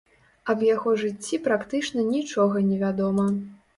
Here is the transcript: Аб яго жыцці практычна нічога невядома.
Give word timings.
Аб 0.53 0.63
яго 0.75 0.93
жыцці 1.01 1.39
практычна 1.47 2.07
нічога 2.15 2.67
невядома. 2.71 3.29